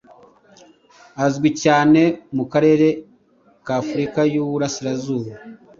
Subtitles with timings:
[1.25, 2.01] Azwi cyane
[2.35, 2.87] mu karere
[3.65, 5.31] k’Afurika y’Uburasirazuba